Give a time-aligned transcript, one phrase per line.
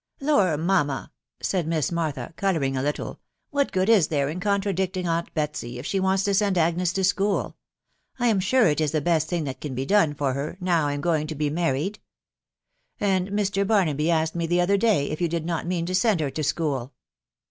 [0.19, 2.35] "Lory mamma!" said Miss Mazthay.
[2.35, 3.19] colouring, a little,
[3.51, 7.03] "what good is there in contradicting .aunt Betsy, if Bhe wants to* send Agnes to
[7.03, 7.55] school?
[8.17, 10.83] I am sure it is the best thing that can be done for* her* nowi
[10.89, 11.99] I am going^to be married
[12.99, 14.79] A'nd' Mn Barnaby' asked ■ rme t\ie otfosar.
[14.79, 14.79] &kj,
[15.19, 16.93] Si ^<s*> ^*^^ mean to send her to school."